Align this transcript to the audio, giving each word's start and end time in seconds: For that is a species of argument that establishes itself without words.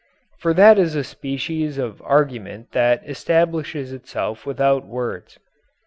For 0.39 0.51
that 0.55 0.79
is 0.79 0.95
a 0.95 1.03
species 1.03 1.77
of 1.77 2.01
argument 2.01 2.71
that 2.71 3.07
establishes 3.07 3.93
itself 3.93 4.47
without 4.47 4.87
words. 4.87 5.37